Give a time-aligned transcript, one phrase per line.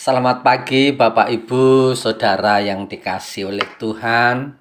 [0.00, 4.56] selamat pagi Bapak Ibu, Saudara yang dikasih oleh Tuhan.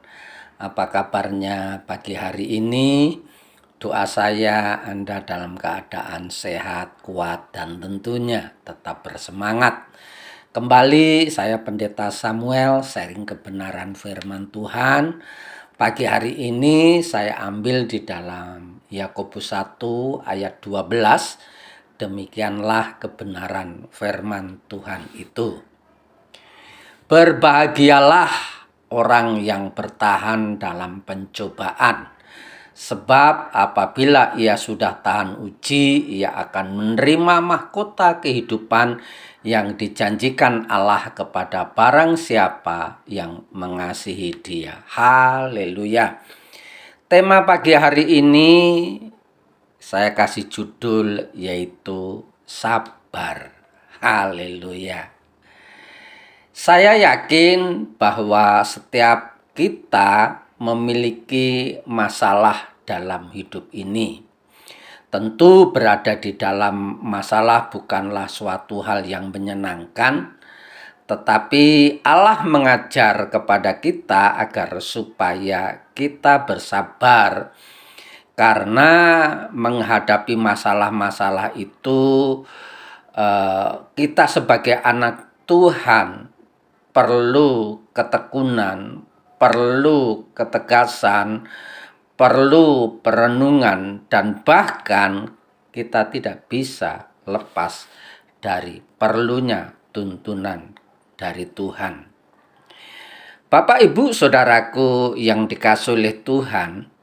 [0.60, 3.16] Apa kabarnya pagi hari ini?
[3.80, 9.88] Doa saya Anda dalam keadaan sehat, kuat, dan tentunya tetap bersemangat.
[10.52, 15.24] Kembali saya Pendeta Samuel sharing kebenaran firman Tuhan.
[15.80, 19.80] Pagi hari ini saya ambil di dalam Yakobus 1
[20.28, 21.59] ayat 12
[22.00, 25.60] Demikianlah kebenaran firman Tuhan itu.
[27.12, 28.32] Berbahagialah
[28.96, 32.08] orang yang bertahan dalam pencobaan,
[32.72, 39.04] sebab apabila ia sudah tahan uji, ia akan menerima mahkota kehidupan
[39.44, 44.88] yang dijanjikan Allah kepada barang siapa yang mengasihi Dia.
[44.88, 46.24] Haleluya!
[47.12, 48.52] Tema pagi hari ini
[49.90, 53.58] saya kasih judul yaitu sabar.
[53.98, 55.10] Haleluya.
[56.54, 64.22] Saya yakin bahwa setiap kita memiliki masalah dalam hidup ini.
[65.10, 70.38] Tentu berada di dalam masalah bukanlah suatu hal yang menyenangkan,
[71.10, 77.58] tetapi Allah mengajar kepada kita agar supaya kita bersabar
[78.40, 78.92] karena
[79.52, 82.00] menghadapi masalah-masalah itu
[83.12, 86.32] eh, kita sebagai anak Tuhan
[86.96, 89.04] perlu ketekunan,
[89.36, 91.52] perlu ketegasan,
[92.16, 95.36] perlu perenungan dan bahkan
[95.76, 97.92] kita tidak bisa lepas
[98.40, 100.80] dari perlunya tuntunan
[101.20, 102.08] dari Tuhan.
[103.52, 106.99] Bapak, Ibu, saudaraku yang dikasih oleh Tuhan,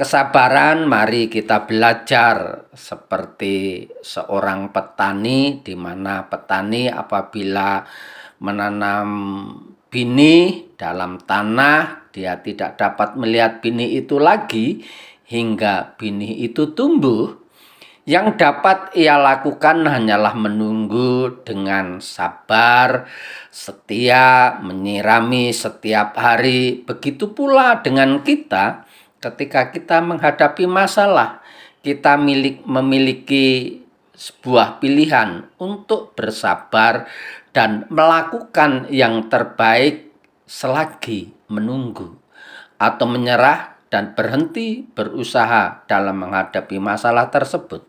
[0.00, 7.84] Kesabaran mari kita belajar seperti seorang petani di mana petani apabila
[8.40, 9.12] menanam
[9.92, 14.80] bini dalam tanah dia tidak dapat melihat bini itu lagi
[15.28, 17.36] hingga bini itu tumbuh
[18.08, 23.04] yang dapat ia lakukan hanyalah menunggu dengan sabar,
[23.52, 26.80] setia, menyirami setiap hari.
[26.88, 28.88] Begitu pula dengan kita,
[29.20, 31.44] ketika kita menghadapi masalah,
[31.84, 33.78] kita milik, memiliki
[34.16, 37.08] sebuah pilihan untuk bersabar
[37.52, 40.12] dan melakukan yang terbaik
[40.44, 42.16] selagi menunggu
[42.80, 47.84] atau menyerah dan berhenti berusaha dalam menghadapi masalah tersebut.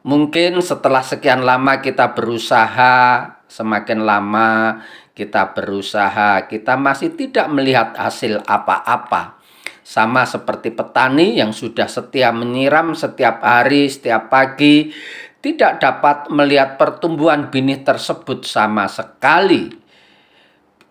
[0.00, 2.96] Mungkin setelah sekian lama kita berusaha,
[3.52, 4.80] semakin lama
[5.12, 9.39] kita berusaha, kita masih tidak melihat hasil apa-apa
[9.90, 14.94] sama seperti petani yang sudah setia menyiram setiap hari, setiap pagi,
[15.42, 19.74] tidak dapat melihat pertumbuhan benih tersebut sama sekali.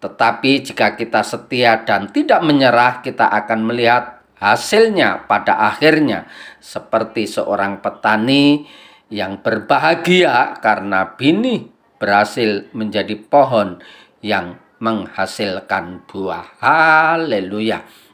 [0.04, 6.28] Tetapi jika kita setia dan tidak menyerah, kita akan melihat hasilnya pada akhirnya
[6.60, 8.68] seperti seorang petani
[9.08, 13.80] yang berbahagia karena benih berhasil menjadi pohon
[14.20, 16.60] yang menghasilkan buah.
[16.60, 18.09] Haleluya.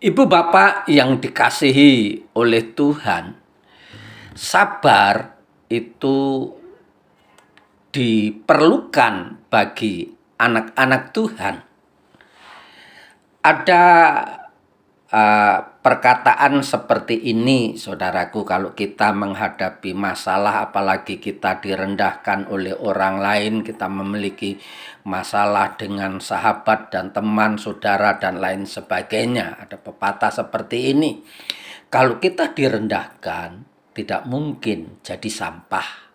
[0.00, 3.36] Ibu bapak yang dikasihi oleh Tuhan,
[4.32, 5.36] sabar
[5.68, 6.48] itu
[7.92, 10.08] diperlukan bagi
[10.40, 11.54] anak-anak Tuhan.
[13.44, 13.84] Ada
[15.12, 23.54] uh, perkataan seperti ini, saudaraku, kalau kita menghadapi masalah, apalagi kita direndahkan oleh orang lain,
[23.64, 24.60] kita memiliki
[25.08, 29.56] masalah dengan sahabat dan teman, saudara, dan lain sebagainya.
[29.64, 31.24] Ada pepatah seperti ini.
[31.88, 33.64] Kalau kita direndahkan,
[33.96, 36.12] tidak mungkin jadi sampah.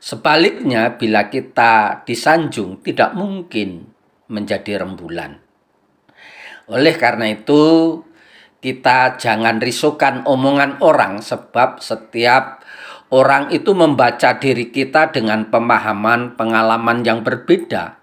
[0.00, 3.92] Sebaliknya, bila kita disanjung, tidak mungkin
[4.32, 5.44] menjadi rembulan.
[6.68, 7.60] Oleh karena itu,
[8.58, 12.62] kita jangan risukan omongan orang, sebab setiap
[13.14, 17.96] orang itu membaca diri kita dengan pemahaman pengalaman yang berbeda.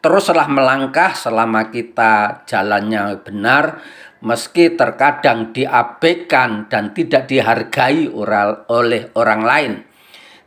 [0.00, 3.84] Teruslah melangkah selama kita jalannya benar,
[4.24, 9.72] meski terkadang diabaikan dan tidak dihargai oleh orang lain.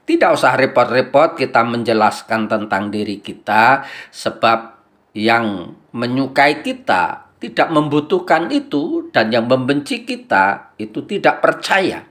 [0.04, 4.81] Tidak usah repot-repot kita menjelaskan tentang diri kita, sebab
[5.13, 12.07] yang menyukai kita tidak membutuhkan itu, dan yang membenci kita itu tidak percaya.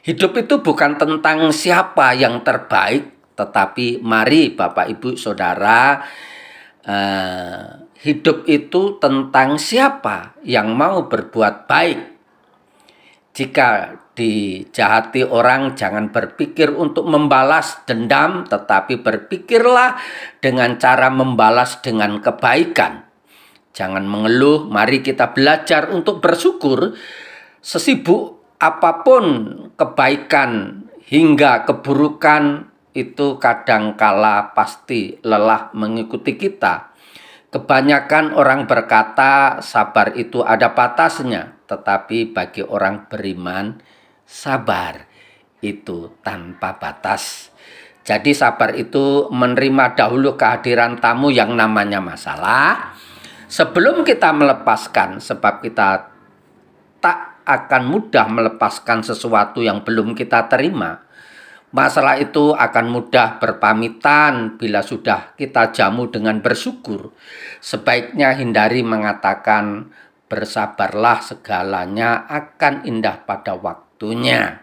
[0.00, 6.00] Hidup itu bukan tentang siapa yang terbaik, tetapi mari Bapak Ibu Saudara,
[6.80, 12.00] eh, hidup itu tentang siapa yang mau berbuat baik.
[13.36, 20.00] Jika dijahati orang, jangan berpikir untuk membalas dendam, tetapi berpikirlah
[20.40, 23.05] dengan cara membalas dengan kebaikan.
[23.76, 26.96] Jangan mengeluh, mari kita belajar untuk bersyukur.
[27.60, 29.24] Sesibuk apa pun
[29.76, 36.96] kebaikan hingga keburukan itu kadangkala pasti lelah mengikuti kita.
[37.52, 43.76] Kebanyakan orang berkata sabar itu ada batasnya, tetapi bagi orang beriman
[44.24, 45.04] sabar
[45.60, 47.52] itu tanpa batas.
[48.08, 52.95] Jadi sabar itu menerima dahulu kehadiran tamu yang namanya masalah
[53.46, 56.10] sebelum kita melepaskan sebab kita
[57.00, 61.06] tak akan mudah melepaskan sesuatu yang belum kita terima.
[61.70, 67.12] Masalah itu akan mudah berpamitan bila sudah kita jamu dengan bersyukur.
[67.58, 69.90] Sebaiknya hindari mengatakan
[70.26, 74.60] bersabarlah segalanya akan indah pada waktu waktunya.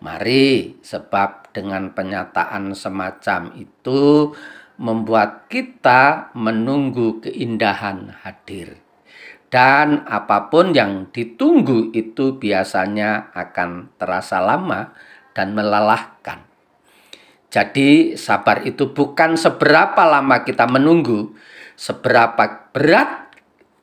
[0.00, 4.32] Mari, sebab dengan penyataan semacam itu
[4.78, 8.78] membuat kita menunggu keindahan hadir.
[9.48, 14.92] Dan apa pun yang ditunggu itu biasanya akan terasa lama
[15.34, 16.44] dan melelahkan.
[17.48, 21.32] Jadi, sabar itu bukan seberapa lama kita menunggu,
[21.80, 23.32] seberapa berat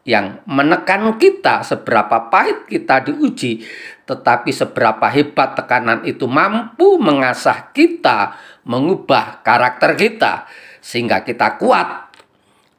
[0.06, 3.65] yang menekan kita, seberapa pahit kita diuji,
[4.06, 8.38] tetapi seberapa hebat tekanan itu mampu mengasah kita,
[8.69, 10.45] mengubah karakter kita,
[10.85, 12.13] sehingga kita kuat.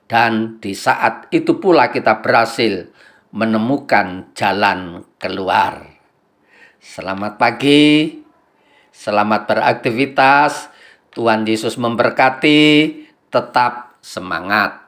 [0.07, 2.87] Dan di saat itu pula kita berhasil
[3.35, 5.83] menemukan jalan keluar.
[6.79, 8.23] Selamat pagi,
[8.95, 10.71] selamat beraktivitas.
[11.11, 12.63] Tuhan Yesus memberkati,
[13.27, 14.87] tetap semangat.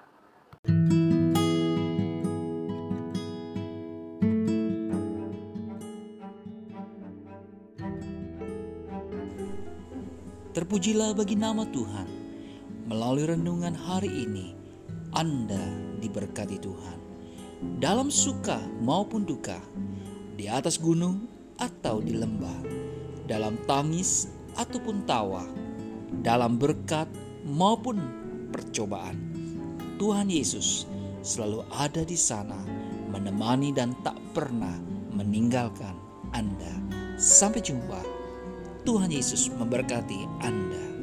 [10.54, 12.17] Terpujilah bagi nama Tuhan.
[12.88, 14.56] Melalui renungan hari ini,
[15.12, 15.60] Anda
[16.00, 16.98] diberkati Tuhan.
[17.84, 19.60] Dalam suka maupun duka,
[20.40, 21.28] di atas gunung
[21.60, 22.64] atau di lembah,
[23.28, 25.44] dalam tangis ataupun tawa,
[26.24, 27.04] dalam berkat
[27.44, 28.00] maupun
[28.56, 29.20] percobaan.
[30.00, 30.88] Tuhan Yesus
[31.20, 32.56] selalu ada di sana,
[33.12, 34.80] menemani dan tak pernah
[35.12, 35.92] meninggalkan
[36.32, 36.72] Anda.
[37.20, 38.00] Sampai jumpa
[38.88, 40.97] Tuhan Yesus memberkati Anda.